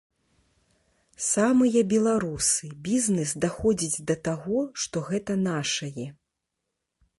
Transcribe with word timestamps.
Самыя 1.33 1.83
беларусы, 1.93 2.65
бізнэс 2.89 3.35
даходзіць 3.45 4.03
да 4.13 4.17
таго, 4.31 4.57
што 4.87 5.07
гэта 5.13 5.39
нашае. 5.49 6.07